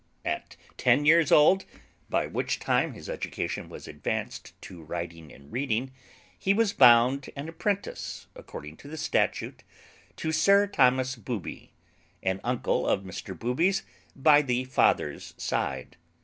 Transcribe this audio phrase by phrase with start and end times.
[0.25, 1.63] At ten years old
[2.09, 5.91] (by which time his education was advanced to writing and reading)
[6.39, 9.61] he was bound an apprentice, according to the statute,
[10.15, 11.73] to Sir Thomas Booby,
[12.23, 13.83] an uncle of Mr Booby's
[14.15, 15.97] by the father's side.